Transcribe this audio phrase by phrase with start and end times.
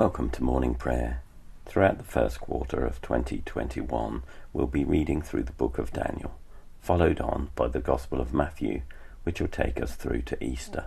[0.00, 1.20] Welcome to morning prayer.
[1.66, 6.38] Throughout the first quarter of 2021, we'll be reading through the book of Daniel,
[6.80, 8.80] followed on by the Gospel of Matthew,
[9.24, 10.86] which will take us through to Easter.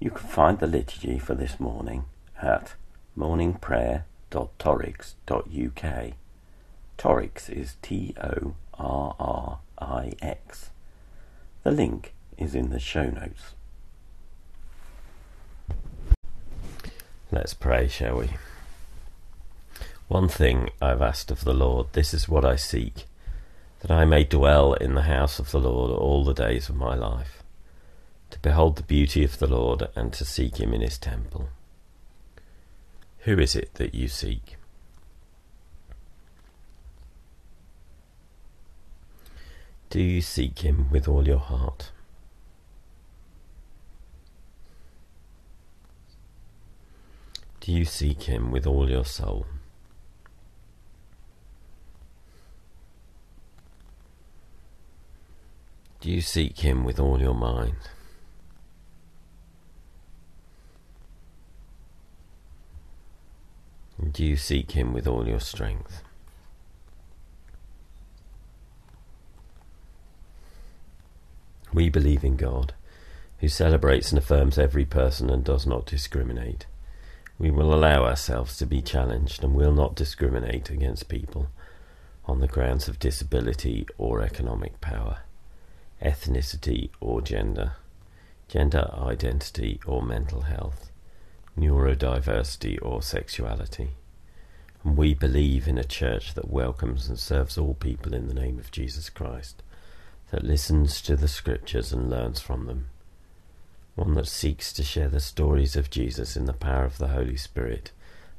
[0.00, 2.06] You can find the liturgy for this morning
[2.42, 2.74] at
[3.16, 6.12] morningprayer.torrix.uk.
[6.98, 10.70] Torrix is T O R R I X.
[11.62, 13.54] The link is in the show notes.
[17.34, 18.28] Let's pray, shall we?
[20.08, 23.06] One thing I've asked of the Lord, this is what I seek,
[23.80, 26.94] that I may dwell in the house of the Lord all the days of my
[26.94, 27.42] life,
[28.32, 31.48] to behold the beauty of the Lord and to seek him in his temple.
[33.20, 34.56] Who is it that you seek?
[39.88, 41.92] Do you seek him with all your heart?
[47.62, 49.46] Do you seek him with all your soul?
[56.00, 57.76] Do you seek him with all your mind?
[64.10, 66.02] do you seek him with all your strength?
[71.72, 72.74] We believe in God,
[73.38, 76.66] who celebrates and affirms every person and does not discriminate.
[77.42, 81.48] We will allow ourselves to be challenged and will not discriminate against people
[82.24, 85.22] on the grounds of disability or economic power,
[86.00, 87.72] ethnicity or gender,
[88.46, 90.92] gender identity or mental health,
[91.58, 93.90] neurodiversity or sexuality.
[94.84, 98.60] And we believe in a church that welcomes and serves all people in the name
[98.60, 99.64] of Jesus Christ,
[100.30, 102.86] that listens to the scriptures and learns from them
[103.94, 107.36] one that seeks to share the stories of Jesus in the power of the Holy
[107.36, 107.90] Spirit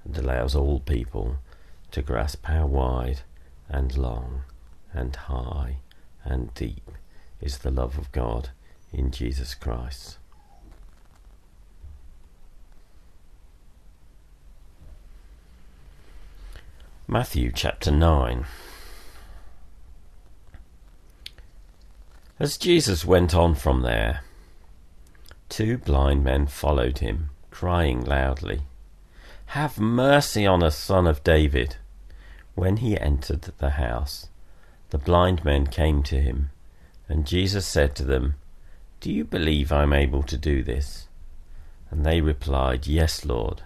[0.04, 1.38] and allows all people
[1.92, 3.22] to grasp how wide
[3.70, 4.42] and long
[4.94, 5.78] and high
[6.24, 6.92] and deep
[7.40, 8.50] is the love of God
[8.92, 10.18] in Jesus Christ.
[17.08, 18.46] Matthew chapter 9.
[22.40, 24.22] As Jesus went on from there,
[25.56, 28.64] Two blind men followed him, crying loudly,
[29.54, 31.76] Have mercy on us, son of David.
[32.56, 34.30] When he entered the house,
[34.90, 36.50] the blind men came to him,
[37.08, 38.34] and Jesus said to them,
[39.00, 41.08] Do you believe I am able to do this?
[41.92, 43.62] And they replied, Yes, Lord.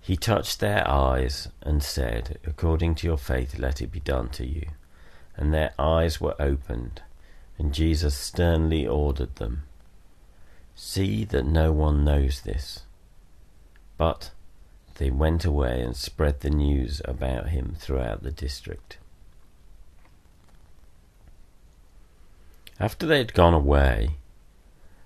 [0.00, 4.46] He touched their eyes and said, According to your faith, let it be done to
[4.46, 4.68] you.
[5.36, 7.02] And their eyes were opened,
[7.58, 9.64] and Jesus sternly ordered them
[10.74, 12.82] See that no one knows this.
[13.96, 14.30] But
[14.96, 18.98] they went away and spread the news about him throughout the district.
[22.80, 24.16] After they had gone away,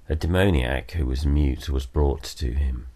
[0.09, 2.87] a demoniac who was mute was brought to him.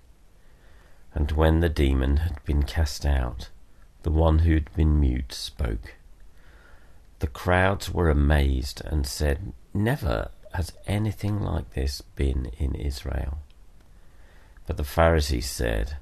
[1.14, 3.50] And when the demon had been cast out,
[4.02, 5.94] the one who had been mute spoke.
[7.18, 13.38] The crowds were amazed and said, Never has anything like this been in Israel?
[14.66, 15.96] But the Pharisees said,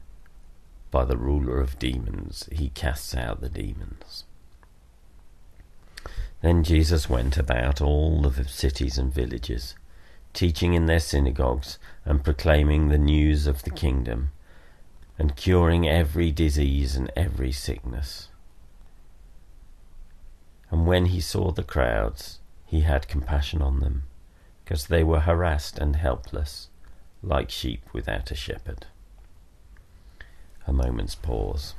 [0.91, 4.25] By the ruler of demons, he casts out the demons.
[6.43, 9.77] Then Jesus went about all the cities and villages,
[10.33, 14.33] teaching in their synagogues and proclaiming the news of the kingdom,
[15.19, 18.29] and curing every disease and every sickness.
[20.71, 24.05] And when he saw the crowds, he had compassion on them
[24.71, 26.69] because they were harassed and helpless,
[27.25, 28.87] like sheep without a shepherd.
[30.65, 31.75] A moment's pause.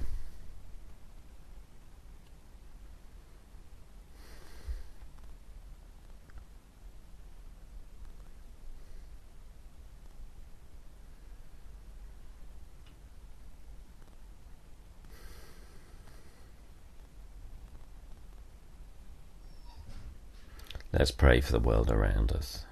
[20.91, 22.65] Let's pray for the world around us.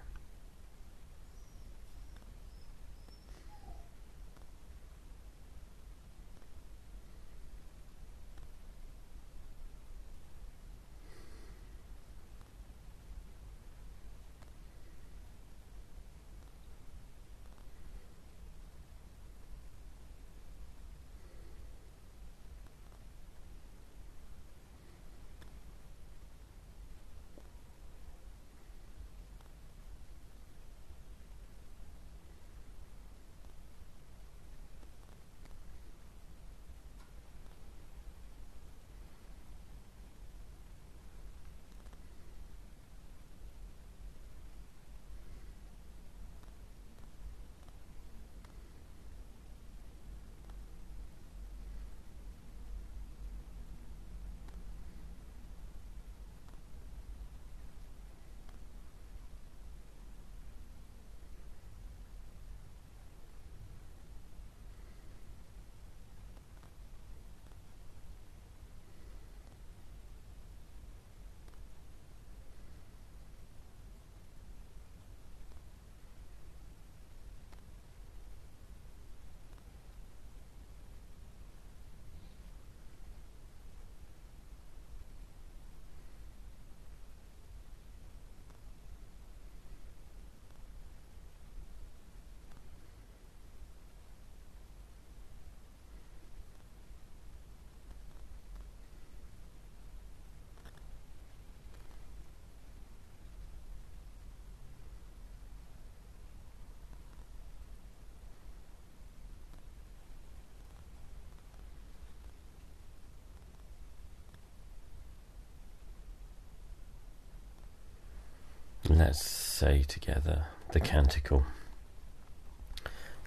[118.99, 120.43] Let's say together
[120.73, 121.45] the canticle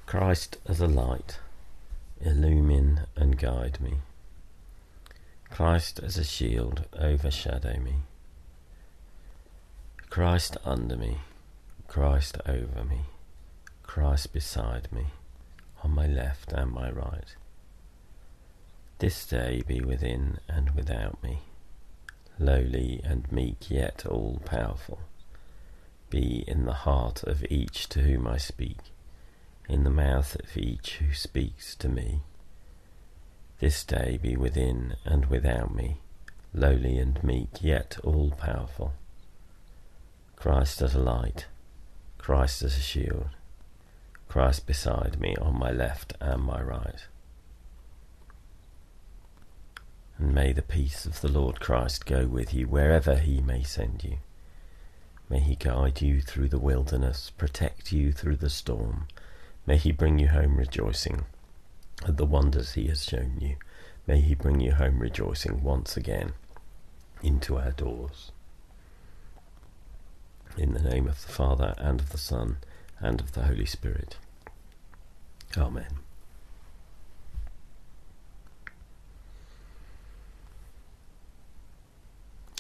[0.05, 1.39] Christ as a light,
[2.21, 4.01] illumine and guide me.
[5.49, 7.95] Christ as a shield, overshadow me.
[10.11, 11.21] Christ under me,
[11.89, 13.07] Christ over me,
[13.83, 15.07] Christ beside me,
[15.83, 17.35] on my left and my right.
[18.99, 21.39] This day be within and without me,
[22.39, 24.99] lowly and meek yet all powerful.
[26.13, 28.93] Be in the heart of each to whom I speak,
[29.69, 32.21] in the mouth of each who speaks to me
[33.63, 35.99] this day be within and without me,
[36.53, 38.93] lowly and meek, yet all powerful.
[40.35, 41.47] Christ as a light,
[42.19, 43.29] Christ as a shield,
[44.29, 47.07] Christ beside me on my left and my right.
[50.19, 54.03] And may the peace of the Lord Christ go with you wherever he may send
[54.03, 54.19] you.
[55.33, 59.09] May he guide you through the wilderness, protect you through the storm.
[59.65, 61.25] May he bring you home rejoicing
[62.07, 63.57] at the wonders he has shown you.
[64.07, 66.35] May he bring you home rejoicing once again
[67.23, 68.31] into our doors.
[70.59, 72.59] In the name of the Father, and of the Son,
[73.01, 74.19] and of the Holy Spirit.
[75.57, 76.02] Amen.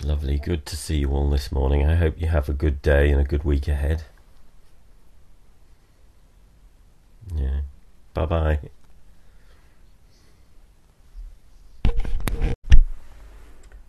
[0.04, 1.86] Lovely, good to see you all this morning.
[1.86, 4.02] I hope you have a good day and a good week ahead.
[7.36, 7.60] Yeah.
[8.12, 8.58] Bye bye.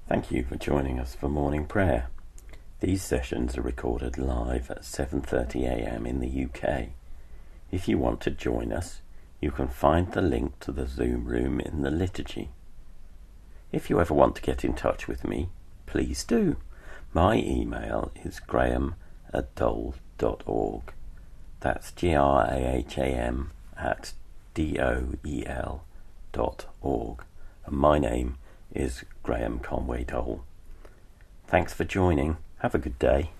[0.07, 2.09] Thank you for joining us for morning prayer.
[2.79, 6.05] These sessions are recorded live at 7:30 a.m.
[6.05, 6.89] in the UK.
[7.71, 9.01] If you want to join us,
[9.41, 12.49] you can find the link to the Zoom room in the liturgy.
[13.71, 15.49] If you ever want to get in touch with me,
[15.85, 16.57] please do.
[17.13, 18.95] My email is graham
[19.33, 20.93] at doel.org.
[21.59, 24.13] That's G R A H A M at
[24.53, 25.83] D O E L
[26.31, 27.23] dot org.
[27.65, 28.37] And my name
[28.73, 30.41] is Graham Conway Doel.
[31.47, 32.37] Thanks for joining.
[32.59, 33.31] Have a good day.